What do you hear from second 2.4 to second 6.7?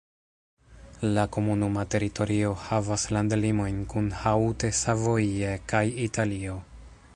havas landlimojn kun Haute-Savoie kaj Italio.